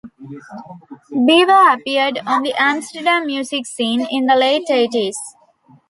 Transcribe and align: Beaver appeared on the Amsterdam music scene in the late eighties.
Beaver 1.27 1.71
appeared 1.73 2.21
on 2.25 2.41
the 2.41 2.55
Amsterdam 2.57 3.27
music 3.27 3.67
scene 3.67 4.07
in 4.09 4.25
the 4.25 4.33
late 4.33 4.65
eighties. 4.71 5.15